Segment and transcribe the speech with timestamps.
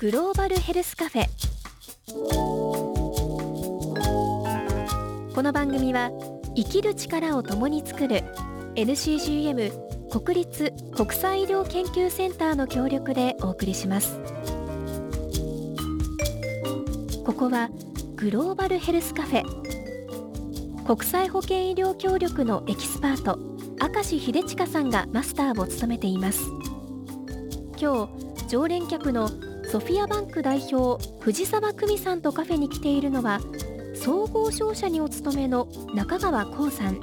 [0.00, 1.26] グローバルヘルスカフェ。
[5.34, 6.12] この番組は
[6.54, 8.22] 生きる力を共に作る
[8.76, 9.72] NCGM
[10.08, 14.20] 国立国際医療研究センターの協力でお送りします。
[17.26, 17.68] ここは
[18.14, 19.42] グローバルヘルスカフェ。
[20.86, 23.36] 国際保健医療協力のエキスパート
[23.94, 26.44] 明石秀親さんがマスターを務めています。
[27.76, 29.28] 今日常連客の
[29.70, 33.38] ソフィアバンク代表藤沢久美さんとカフェに来ているのは
[33.94, 36.98] 総合商社にお勤めの中川光さん。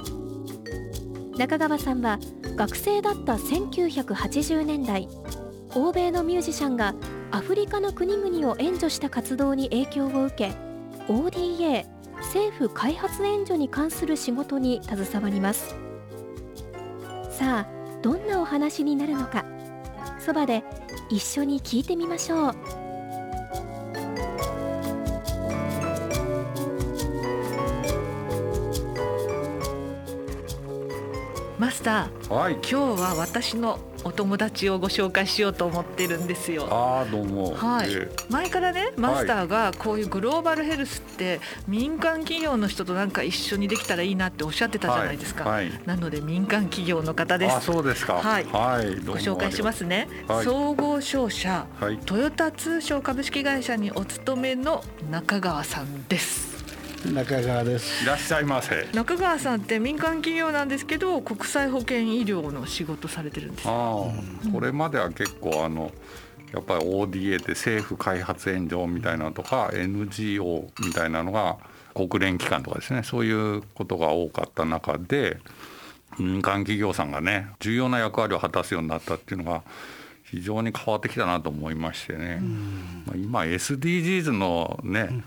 [1.38, 2.18] 中川さんは
[2.56, 5.06] 学生だった1980年代
[5.76, 6.96] 欧米のミュージシャンが
[7.30, 10.52] アフリカの国々を援助した活動に影響を受け
[11.12, 15.76] ODA 政府開発援助に関する仕事に携わります。
[17.30, 17.68] さあ
[18.02, 19.44] どんなお話になるのか。
[20.18, 20.64] そばで
[21.08, 22.54] 一緒に聞いてみましょう。
[31.86, 32.54] マスター、はい。
[32.54, 36.66] 今日は私のお友達をご紹介しようと思ってるんですよ。
[36.68, 37.54] ああどうも。
[37.54, 48.14] はいえ前からねマスターがこういうグローバルヘルスって民間企業の人となんか一緒にできたらいいなっておっしゃってたじゃないですか、はいはいなので民間企業の方であすそうですか。
[48.14, 48.86] はいはい。
[48.86, 51.98] どうもご紹介しますね、はい総合商社はい。
[51.98, 56.55] トヨタ通商株式会社にお勤めの中川さんです
[57.12, 58.04] 中川です。
[58.04, 58.88] いらっしゃいませ。
[58.92, 65.92] 中川さんって民間企業なんですけど国際保険医療の仕事されてるんですああ、これまでは結構あの。
[66.52, 71.58] やっぱり ODA って政府開発援助みたいなのとか NGO みたいなのが
[71.92, 75.38] 国連機関とかですねそういうことが多かった中で
[76.18, 79.62] 民間企業さんがね重要な役割を果たすようになったっていうのが
[80.24, 82.40] 非常に変わってきたなと思いましてね、
[83.06, 85.22] まあ今 SDGs のね、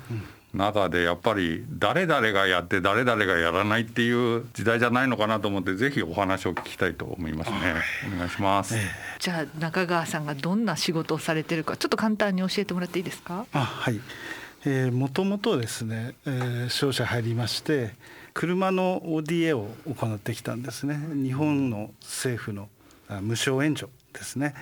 [0.53, 7.57] 中でやっぱり誰々がやって誰々がやらないっていう時代じゃないのかなと思ってぜひお話を聞きたいと思いますね。
[8.13, 8.75] お願いします。
[9.19, 13.45] じゃあ中川さんがどんな仕事をされてるかちょっと簡単に教えてもらっていいですか？
[13.53, 13.99] あ、はい。
[14.65, 17.91] えー、もともとですね、えー、商社入りまして、
[18.33, 20.99] 車の ODA を行ってきたんですね。
[21.13, 22.69] 日本の政府の
[23.07, 24.53] あ無償援助ですね。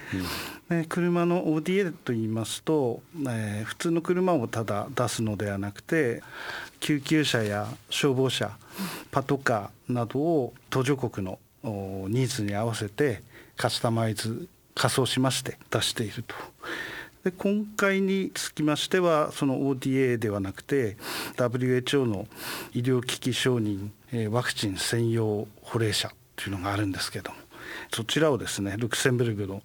[0.69, 6.22] で車の ODA と言いますと、えー普通の車をただ出すのではなくて
[6.80, 8.58] 救急車や消防車
[9.12, 13.22] パトカーなどを途上国のニーズに合わせて
[13.56, 16.35] カスタマイズ仮装しまして出していると。
[17.24, 20.97] で今回につきましてはその ODA ではなくて
[21.35, 22.28] WHO の
[22.74, 23.90] 医療機器承認
[24.29, 27.38] ワクチン専用保冷車というのがあるんですけども
[27.93, 29.63] そちらをですねルクセンブルグの、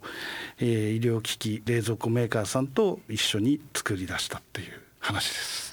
[0.58, 5.72] えー医療機器冷蔵庫メーカーさんと一緒に作り出したっていう話です。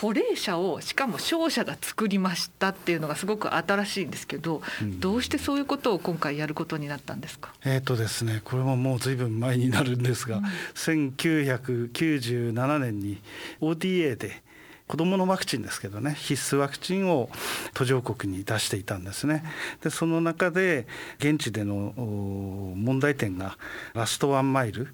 [0.00, 4.62] 保冷車をしかも商社が作りましたっていうのがすごく新しいんですけど、
[4.98, 7.52] どうしてそういうことを今回やることになったんですか？
[7.66, 10.40] えーとですね、これももうずいぶん前になるんですが、
[10.74, 13.18] 1997年に
[13.60, 14.42] ODA で
[14.90, 17.30] 子どものワクチンですけどね必須ワクチンを
[17.74, 19.44] 途上国に出していたんですね
[19.84, 20.88] でその中で
[21.20, 23.56] 現地での問題点が
[23.94, 24.88] ラストワンマイル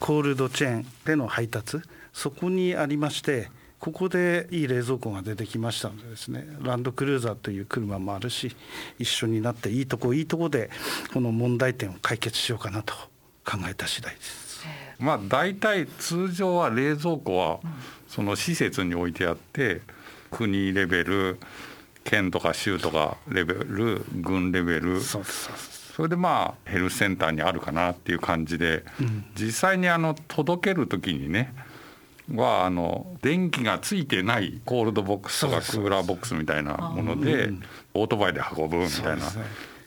[0.00, 1.76] コールドチェーンでの配達
[2.14, 3.50] そこにありまして
[3.80, 8.56] ここでいい冷蔵庫が出てきましたのでですねランドクルーザーという車もあるし
[8.98, 10.70] 一緒になっていいとこいいとこで
[11.12, 12.94] この問題点を解決しようかなと
[13.44, 14.43] 考えた次第です。
[14.98, 17.60] まあ大体通常は冷蔵庫は
[18.08, 19.80] その施設に置いてあって
[20.30, 21.38] 国レベル
[22.04, 25.00] 県とか州とかレベル軍レベル。
[25.00, 28.84] それでまあヘルスセンターにあるかなっていう感じで、
[29.36, 31.54] 実際にあの届ける時にね
[32.32, 37.50] はあの電気がついてないコールドボックスとかクーラーボックスみたいなもので
[37.92, 39.22] オートバイで運ぶみたいな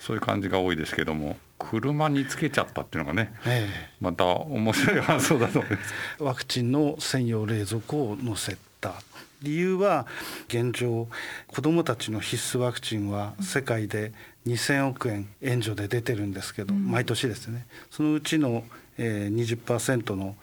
[0.07, 3.67] そういう感じが多いですけども車につけちゃったっていうのがねえ
[3.99, 5.93] また面白い発想だと思います。
[6.21, 8.93] えワクチンの専用冷蔵庫を載せた
[9.41, 10.07] 理由は
[10.47, 11.09] 現状
[11.47, 14.13] 子どもたちの必須ワクチンは世界で
[14.47, 17.67] 2,000億円援助で出てるんですけど、毎年ですね。
[17.91, 18.63] そのうちの
[18.97, 19.35] えー
[19.65, 20.37] 20%の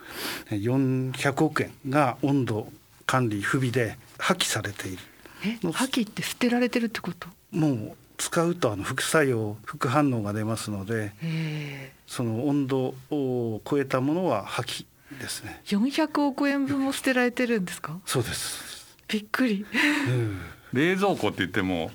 [0.50, 2.68] えー400億円が温度
[3.06, 4.98] 管理不備で破棄されている。
[5.46, 7.28] え破棄って捨てられてるってこと？
[7.50, 11.92] もう使うとあの副作用副反応が出ますのでえ。
[12.06, 14.86] その温度を超えたものは破棄
[15.20, 15.60] ですね。
[15.64, 17.98] え400億円分も捨てられてるんですか？
[18.06, 19.64] そうです、びっくり。
[20.08, 20.40] うん。
[20.72, 21.90] 冷蔵庫って言っても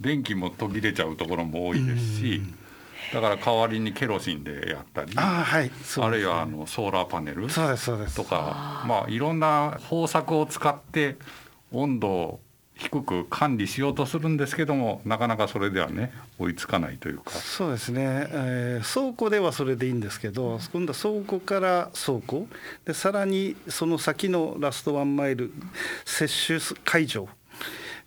[0.00, 2.42] 電気も途切れちゃうところも多いですし
[3.12, 5.70] だから代わりにケロシンでやったりあはい。
[6.00, 8.16] あるいはあのソーラーパネルそうですそうです。
[8.16, 11.16] とかまあいろんな方策を使って
[11.72, 12.40] 温度を
[12.80, 17.30] 低く管理しようとするんですけどもなかなかそれではね追いつかないというか。
[17.32, 22.48] そうですね、えー、倉庫ではそれでいいんですけど今度は倉庫から倉庫。
[22.86, 25.52] でさらにその先のラストワンマイル
[26.06, 27.28] 接種会場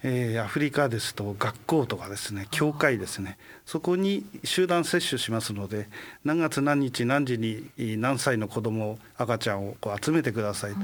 [0.06, 3.38] えー、アフリカですと学校とかですね教会ですね。
[3.66, 5.88] そこに集団接種しますので
[6.26, 10.80] 何月何日何時に何歳の子供赤ちゃんをこう集めてくださいと、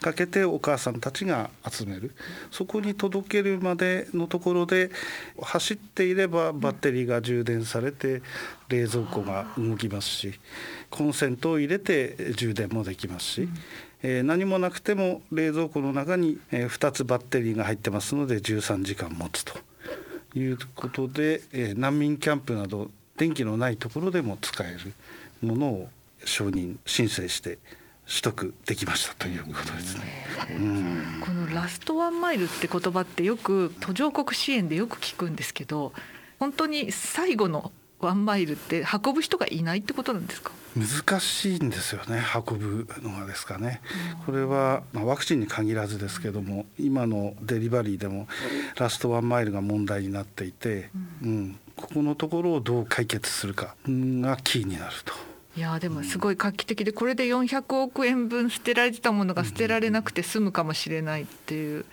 [0.00, 2.12] かけてお母さんたちが集める。
[2.50, 4.90] そこに届けるまでのところで
[5.40, 8.22] 走っていればバッテリーが充電されて
[8.68, 10.40] 冷蔵庫が動きますし
[10.90, 13.48] コンセントを入れて充電もできますし。
[14.08, 19.58] えー、何もなくても冷蔵庫の中に、えー、2つバッテリーが入ってますので13時間持つと
[20.36, 24.92] いうことで、えー、難民キャンプなど電気のないところでも使える
[25.42, 25.88] ものを
[26.24, 27.58] 承認申請して
[28.06, 30.02] 取得できましたということですね。
[30.50, 35.92] うん、このラストワンマイルって言葉ってよく途上国支援でよく聞くんですけど
[36.38, 40.52] 本当に最後のワンマイルって運ぶ人がいないってことなんですか？
[40.76, 43.80] 難しいんですよね運ぶのがですかね、
[44.26, 48.28] これは、まあ、ワクチンに限らずですけども今のデリバリーでも
[48.76, 50.90] ラストワンマイルが問題になっていて、
[51.22, 55.14] うん、うん、ここのところをどう解決するかがキーになると。
[55.56, 61.86] いやでもすごい画期的でこれで400億円分捨てられてたものが捨てられなくて済むかもしれないっていう。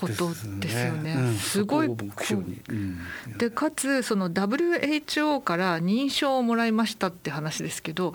[0.00, 0.30] こと
[0.60, 1.34] ですよね。
[1.38, 2.98] すごいうん、
[3.38, 8.14] でかつその WHO から認証をもらいましたって話ですけど、うん、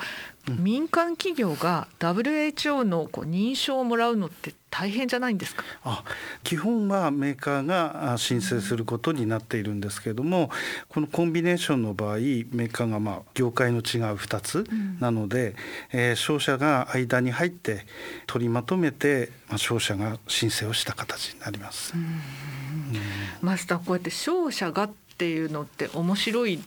[0.60, 5.64] 民間企業が WHO のこう認証をもらうのって大変じゃないんですか？
[5.84, 6.04] あ
[6.44, 10.50] 基本はメーカーが申請することになっているんですけれども、
[10.90, 13.82] このコンビネーションの場合メーカーがまあ業界の違う
[14.16, 14.68] 2つ
[15.00, 15.56] なので、
[15.94, 17.86] うん、えー、商社が間に入って
[18.28, 21.94] 取りまとめて、まあ、商社が申請をした形になります。
[21.96, 22.22] うん、
[23.42, 26.60] マスターこうやって商社がっていうのって面白い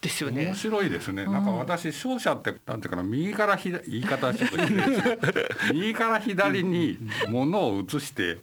[0.00, 0.46] ですよね。
[0.46, 1.24] 面白いですね。
[1.24, 4.56] なんか私勝者ってなんていうかな右から左言い方ちょっと
[5.72, 6.98] 右から左に
[7.28, 8.38] 物を移して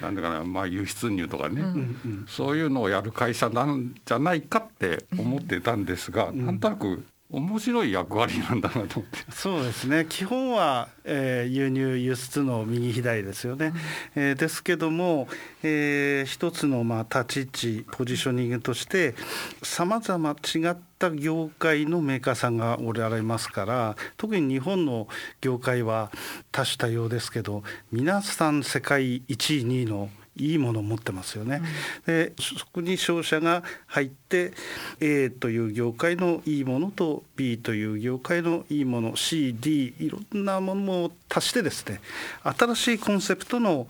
[0.00, 9.32] なんていうかなまあ輸出入とかね、うん、そういうのをやる会社なんじゃないかって思ってたんですが、うん、なんとなく面白い役割なんだなと思って。
[9.32, 10.04] そうですね。
[10.06, 13.72] 基本は、えー、輸入輸出の右左ですよね、
[14.14, 15.28] うん、えー、ですけども、
[15.62, 19.14] えー、一つのまあ立ち位置ポジショニングとして
[19.62, 25.08] さまざま違った業界のメーカーさんがおられますから特に日本の
[25.40, 26.12] 業界は
[26.50, 31.62] 多種多様ですけど皆さん世界1位2位のいいものを持ってますよね。
[32.06, 34.52] うん、でそこに商社が入って
[35.00, 42.00] A という業界のいいものと B という業界のいいもの CD いろんなものを足してですね
[42.42, 43.86] 新しいコンセプトの、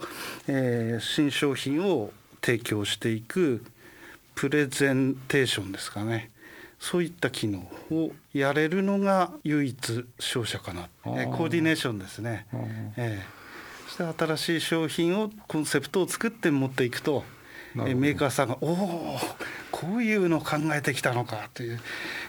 [0.48, 3.64] えー、新商品を提供していく
[4.34, 6.30] プレゼンテーションですかね。
[6.80, 7.60] そういった機能
[7.92, 12.46] をやれるのが唯一商社かな、えー、コーディネーションですね。
[12.96, 13.41] えー
[13.92, 17.24] して新しい商品をコンセプトを作って持っていくと
[17.74, 19.18] メーカーさんが「おお
[19.70, 21.80] こういうのを考えてきたのか」という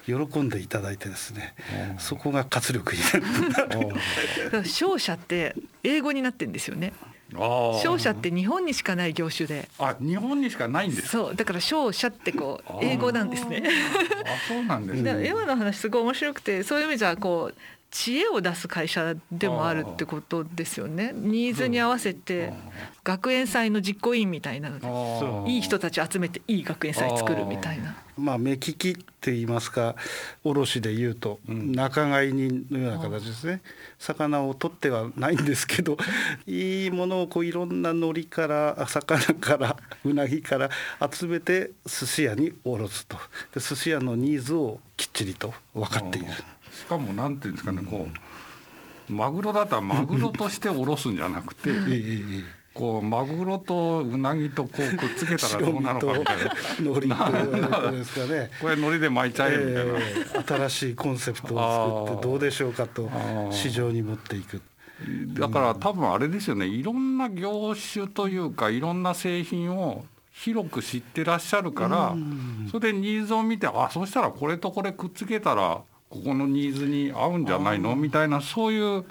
[0.05, 1.53] 喜んでいただいてですね。
[1.99, 3.01] そこが活力に
[3.51, 4.65] なる。
[4.65, 6.93] 商社って英語になってんですよね。
[7.81, 9.67] 商社って日本にしかない業種で。
[9.79, 13.63] あ日本にしかないんですそうだから商社ってこう英語なんですね。
[14.25, 15.27] あそうなんですね。
[15.27, 17.55] 今の話すごい面白くてそういう意味じゃこう
[17.93, 21.11] 知恵を出す会社でもあるってことですよね。
[21.13, 22.51] ニーズに合わせて
[23.03, 24.71] 学園祭の実行委員みたいな。
[24.71, 27.95] のでいい人たち集めていい学園祭作るみたいな。
[28.17, 29.95] まあ目利きって言いますか
[30.43, 33.61] 卸で言うと仲買人のような形ですね。
[33.99, 35.97] 魚を取ってはないんですけど
[36.47, 40.71] いいものをこういろんな海苔から魚からうなぎから
[41.11, 43.17] 集めて寿司屋に卸すと。
[43.53, 46.27] で寿司屋のニーズをきっちりと分かっている。
[46.73, 48.07] しかもなんていうんですかねこ
[49.09, 51.69] うマグロだったらマグロとしておろすんじゃなくて。
[52.73, 57.91] こうマグロとうなぎとこうくっつけたらどうなのかみたいな。
[58.25, 58.49] ね。
[58.59, 63.11] これ海苔で巻いちゃえみたいな、えー、新しいコンセプトを作ってどうでしょうかと
[63.51, 64.59] 市場に持っていく。
[65.39, 72.15] だから多分あれですよねいろんな業種というかいろんな製品を広く知ってらっしゃるから
[72.71, 75.81] それでニーズを見てあそしたらこれとこれくっつけたら
[76.13, 77.95] ここのニーズに合うんじゃないの？
[77.95, 79.03] みたいなそういう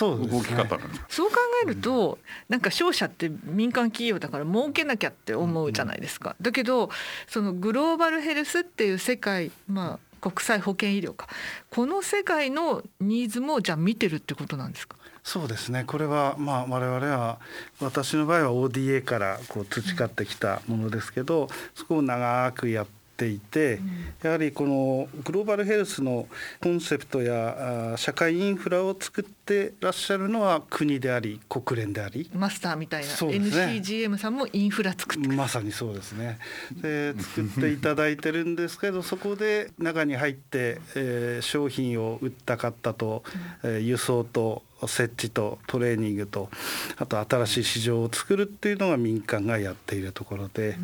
[0.00, 1.16] 動き方なんです。
[1.16, 6.34] そう、ね,、考えると、なんか商社って民間企業だから儲けなきゃって思うじゃないですか。
[6.40, 6.90] だけど
[7.28, 11.28] そのグローバルヘルスっていう世界まあ国際保険医療か。
[11.70, 14.96] この世界のニーズもじゃあ見てるってことなんですか？
[15.22, 15.84] そうですね。
[15.86, 17.38] これはまあ我々は
[17.80, 22.86] 私の場合は ODA からこう培ってきたものですけどそこを長くやっ
[23.18, 23.80] ていて、
[24.22, 26.28] やはりこのグローバルヘルスの
[26.62, 32.30] コンセプトや社会インフラを作ってらっしゃるのは国であり国連であり。
[32.32, 35.28] マスターみたいな、ね、NCGM さんもインフラ作って。
[35.28, 36.38] まさにそうですね。
[36.80, 43.24] で作っていただいてるんですけどそこで中に入って、えー、商品を売った方と、
[43.64, 46.50] えー、輸送と設置とトレーニングと
[46.98, 50.76] あと新しい市場を作るっていうのが民間がやっているところで、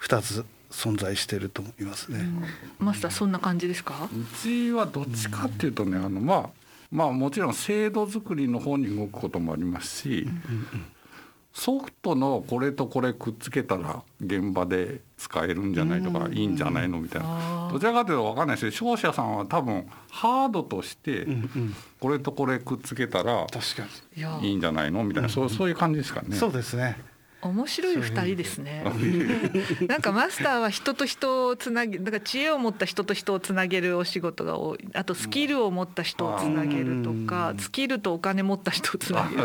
[0.00, 2.28] 2つ存在していると思いますね。
[2.78, 4.08] マスターそんな感じですか？
[4.12, 6.50] うちはどっちかっていうとね、あのまあ
[6.90, 10.28] まあもちろん制度作りの方に動くこともありますし、
[11.52, 17.68] ソフトのこれとこれくっつけたら現場で使えるんじゃないとかいいんじゃないのみたいな。
[17.72, 21.26] どちらかというと分かんないですけど商社さんは多分ハードとして
[22.00, 23.46] これとこれくっつけたら
[24.42, 25.28] いいんじゃないのみたいな。
[25.28, 26.36] そうそういう感じですかね。
[26.36, 26.98] そうですね
[27.48, 28.84] 面白い二人ですね。
[29.88, 34.88] なんかマスターは人と人をつなげ、だから知恵を持った人と人をつなげるお仕事が多い。
[34.94, 39.42] あとスキルを持った人をつなげるとか、スキルとお金持った人をつなげる。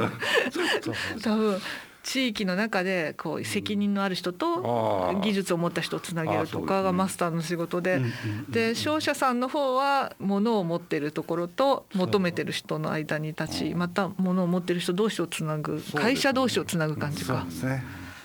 [1.22, 1.62] 多分
[2.04, 8.02] 地域の中でこう責任のある人と技術を持った人をつなげるとかがマスターの仕事で
[8.50, 17.46] で商社さんの方は物を持ってるところと求めてる人の間に立ちまた物を持ってる人同士をつなぐ会社同士をつなぐ感じか。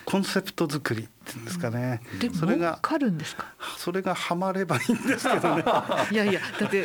[0.04, 2.00] コンセプト作りっていうんですかね。
[2.20, 3.46] でそれがかるんですか？
[3.78, 5.64] それがハマればいいんですけどね。
[6.10, 6.78] いやいやだって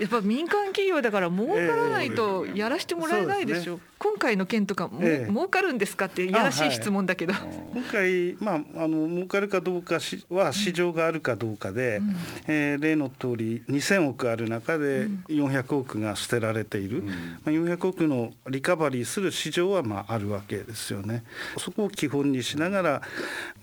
[0.00, 3.74] やっぱ民間企業だから儲からないと やらしてもらえないでしょ。
[3.74, 12.16] えー今回の件とかも、えー、儲かるんですかっていやらしい質問だけど、はい、今回まああの儲かるかどうかは市場があるかどうかで、うん、
[12.46, 17.14] えー、例の通り2000億ある中で400億が捨てられている、うん、ま
[17.46, 21.24] あ、400億のリカバリーする市場はまああるわけですよね。
[21.56, 23.02] そこを基本にしながら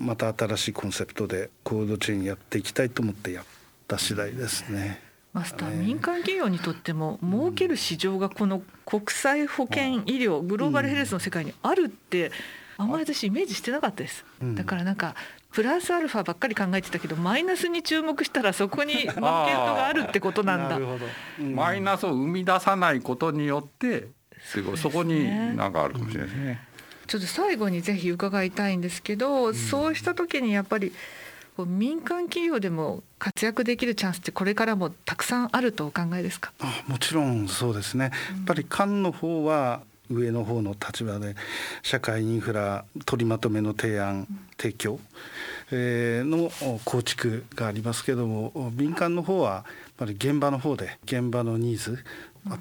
[0.02, 3.46] また新しいコンセプトでコードチェーンやっていきたいと思ってやっ
[3.88, 5.00] た次第ですね。
[5.34, 12.32] マスター、民間企業にとっても儲ける市場がこの国際保険医療グローバルヘルスの世界にあるって
[12.78, 14.26] あんまり私イメージしてなかったです。
[14.42, 15.16] だからなんか
[15.52, 20.78] プラスアルファばっかり考えてたけどマイナスに注目したらそこに マーケットがあるってことなんだ。
[20.78, 24.10] うん、マイナスを生み出さないことによって
[24.42, 26.71] すごいそこになんかあるかもしれないですね。
[27.12, 30.94] ちょっと最後にぜひ伺いたいんですけど、うん、そうした時にやっぱり
[31.58, 36.54] 民間企業でも活躍できるチャンスってこれからもたくさんあるとお考えですか？
[36.62, 38.10] あもちろんそうですね、や
[38.44, 41.36] っぱり官の方は上の方の立場で
[41.84, 44.26] 社会インフラ取りまとめの提案、
[44.58, 45.02] 提供、
[45.70, 46.50] えー、の
[46.86, 49.64] 構築がありますけども民間の方はやっ
[49.98, 52.02] ぱり現場の方で現場のニーズ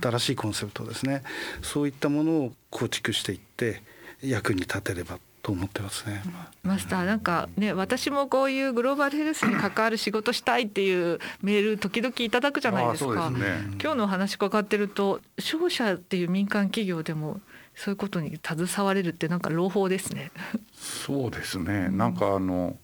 [0.02, 1.22] 新しいコンセプトですね。
[1.62, 3.82] そういったものを構築していって
[4.22, 6.22] 役に立てればと思ってますね。
[6.62, 13.28] マスターなんかね私もこういうグローバルヘルスに関わる仕事したいっていうメール時々いただくじゃないですか。
[13.28, 13.42] すね、
[13.82, 17.40] 今日のお話伺ってると商社っていう民間企業でも
[17.74, 20.30] そういうことに携われるってなんか朗報ですね。
[20.74, 21.88] そうですね。
[21.88, 22.76] なんかあの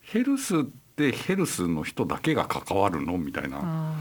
[0.00, 0.62] ヘルスっ
[0.96, 3.94] てヘルスの人だけが関わるのみたいな、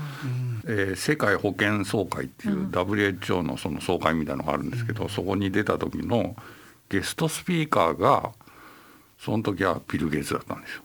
[0.66, 6.36] えー、世界保健総会っていう WHO のその総会みたいのがあるんですけど、そこに出た時の
[6.92, 8.32] ゲストスピーカーが
[9.18, 10.84] その時はビル・ゲイツだったんですよ。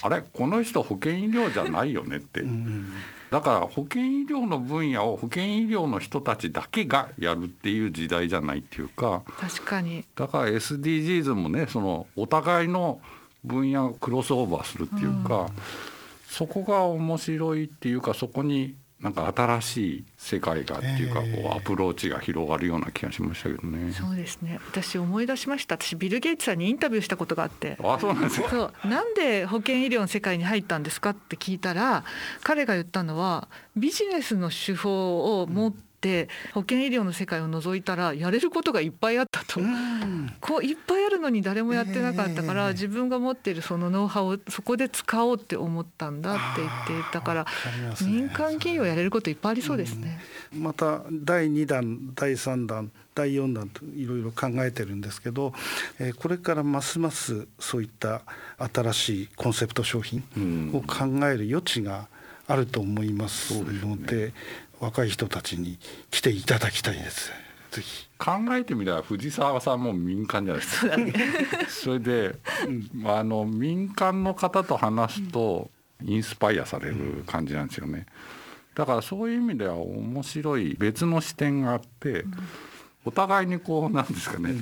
[0.00, 0.24] あれ？
[0.32, 2.42] この人保険医療じゃないよねって。
[3.30, 9.22] だから保険医療の分野を保険医療の人たちだけがやるっていう時代じゃないっていうか。
[9.38, 10.06] 確かに。
[10.16, 13.00] だから SDGs もねそのお互いの
[13.44, 15.48] 分野をクロスオーバーするっていうか、うん、
[16.28, 23.92] そこが面白いっていうかそこになんか新しい世界がっていうかこうアプローチが広がるような気がしましたけどね。
[23.92, 24.60] そうですね。
[24.70, 25.74] 私思い出しました。
[25.74, 27.76] 私ビルゲイツさんにインタビューしたことがあって。
[27.82, 28.48] あ、そうなんですか？
[28.48, 32.04] そう、なんで保険医療の世界に入ったんですかって聞いたら、
[32.44, 47.50] 彼が言ったのはビジネスの手法を持って、って保険医療の世界を除いたらやれることがいっぱいあったと、うん、こういっぱいあるのに誰もやってなかったから、えー、自分が持っているそのノウハウをそこで使おうって思ったんだって言ってたから、ね、
[48.04, 50.20] 民間企業やれることいっぱいありそうですね。
[50.52, 55.52] うん、また第2弾第3弾第4弾といろいろ考えてるんですけど、
[56.00, 58.22] えー、これからますますそういった
[58.58, 60.24] 新しいコンセプト商品
[60.74, 62.08] を考える余地が
[62.48, 64.32] あると思いますので、ね、
[64.82, 65.78] 若い人たちに
[66.10, 67.30] 来ていただきたいです。
[67.70, 70.94] ぜひ考えてみれば藤沢さんも民間じゃないですか。
[71.68, 72.36] そ、ね、 れで、
[72.66, 75.70] うん、あの民間の方と話すと、
[76.02, 78.06] インスパイアされる感じなんですよね。
[78.74, 82.24] だからそういう意味では面白い別の視点があって、
[83.04, 84.56] お互いにこうなんですかね、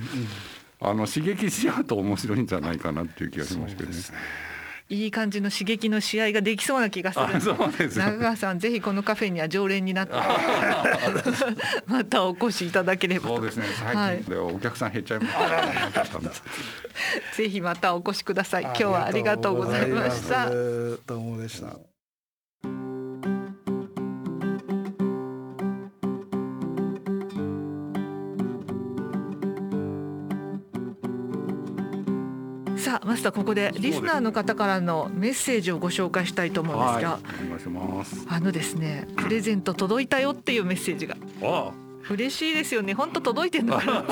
[0.80, 3.96] あの刺激し合うと面白いんじゃないかなっていう気がしますけどね。
[4.90, 7.40] いい感じの刺激の試合ができそうな気がする。
[7.40, 10.14] そうです中川さんぜひこのカフェには常連になって。
[11.86, 13.66] またお越しいただければそうですね。
[13.78, 15.34] 最近でお客さん減っちゃいまし
[15.94, 16.04] た、
[17.36, 18.64] ぜひまたお越しください。
[18.64, 20.50] 今日はありがとうございました。
[20.50, 21.89] どうもでした
[32.90, 37.20] さあマスターここでリスナーの方からのメッセージをご紹介したいと思うんですが、はい、
[38.28, 41.16] あのですねプレゼント届いたよっていうメッセージが
[42.08, 42.94] 嬉しいですよね。
[42.94, 44.04] 本当届いてんのか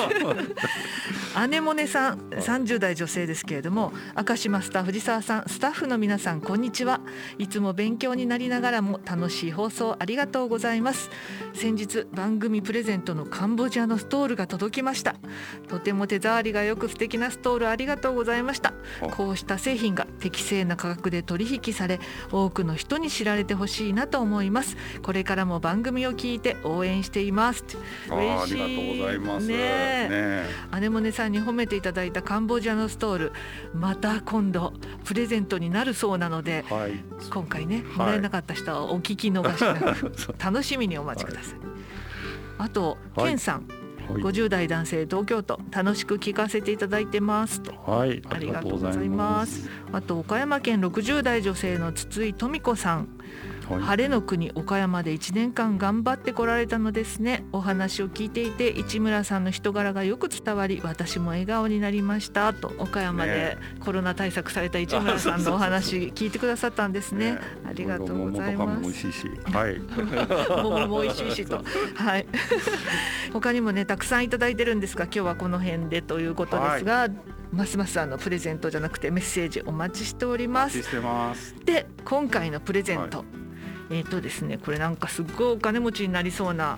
[1.36, 7.00] な 姉もねさん30代女性ですけれども明石マスター藤沢さんスタッフの皆さんこんにちは。
[7.38, 11.10] いつも勉強になりながらも楽しい放送ありがとうございます。
[11.54, 15.16] 先日番組プレゼントのカンボジアのストールが届きました。
[15.68, 18.72] とても手触りがよく素敵なストールありがとうございました。
[19.12, 24.76] こうした製品が適正な価格で取引され多くの人に知られてほしいなと思います。
[25.02, 27.64] これからも番組を聞いて応援しています
[28.10, 29.46] ありがとうございます。
[29.46, 30.44] ねね
[30.80, 33.32] 姉もねさんに褒めていただいたカンボジアのストール
[33.74, 34.72] また今度
[35.04, 36.92] プレゼントになるそうなので、はい、
[37.30, 41.58] 今回ねもらえなかった人はお聞き逃しなく、 楽しみにお待ちください、
[42.58, 43.68] あと、ケンさん
[44.08, 49.68] はい、50代男性東京都楽しく聞かせていただいてますと、はい、ありがとうございます。
[49.92, 53.08] あと岡山県60代女性の筒井富子さん
[53.68, 57.44] はい、晴れの国岡山で1年間頑張ってこられたのですね。
[57.52, 62.52] お話を聞いていて市村さんの人柄がよく伝わり私も笑顔になりました。
[62.52, 68.82] と岡山でコロナ対策された市村さんのお話聞いてくださったんですね、ね、ありがとうございます。
[68.82, 69.78] 美味しいしはい。
[70.62, 71.62] 桃も美味しいしと。
[71.94, 72.26] はい。
[73.32, 77.12] 他にもねたくさんいただいてるんですが今日はこの辺でということですが、はい。
[77.52, 80.82] ますますあのプレゼントじゃなくてメッセージお待ちしております。
[81.64, 83.26] で今回のプレゼント、はい、
[83.90, 86.76] えっ、ー、とですねこれなんかすっごいお金持ちになりそうな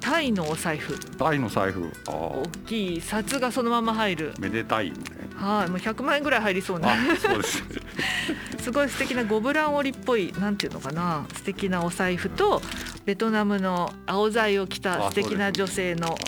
[0.00, 0.98] タイのお財布。
[1.16, 1.92] タイの財布。
[2.06, 4.34] 大きい札がそのまま入る。
[4.40, 4.92] めでたい、
[5.36, 6.88] はい、もう100万円ぐらい入りそうな。
[7.16, 7.62] そうです
[8.60, 12.60] すごい素敵なゴブラン織っぽいなんていうのかな素敵なお財布と
[13.04, 16.18] ベトナムの青材を着た素敵な女性の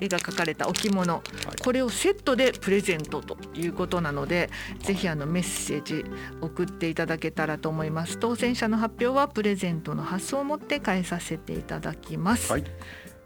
[0.00, 6.04] 絵が描かれた置物、はい、これをセットでプレゼントということなのでぜひあのメッセージ
[6.40, 12.64] 送っていただけたらと思います当選者の発表はプレゼントの発送をもって返させていただきます、はい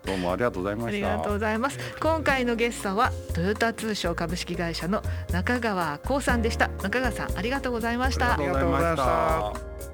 [0.04, 1.78] どうもありがとうございましありがとうございます。
[1.98, 6.68] 今回のゲストはトヨタ通商株式会社の中川光さんでした。
[6.82, 8.34] 中川さんありがとうございました。
[8.34, 9.93] ありがとうございました。